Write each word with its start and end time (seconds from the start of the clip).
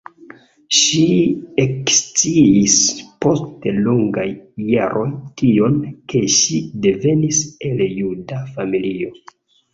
Ŝi 0.75 1.01
eksciis 1.63 2.77
post 3.25 3.67
longaj 3.89 4.25
jaroj 4.71 5.05
tion, 5.43 5.77
ke 6.15 6.25
ŝi 6.39 6.63
devenis 6.89 7.45
el 7.71 7.87
juda 8.01 8.43
familio. 8.59 9.15